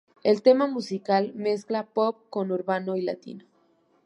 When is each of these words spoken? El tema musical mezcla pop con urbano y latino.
El 0.23 0.41
tema 0.41 0.65
musical 0.65 1.31
mezcla 1.35 1.85
pop 1.85 2.21
con 2.31 2.51
urbano 2.51 2.95
y 2.95 3.03
latino. 3.03 3.45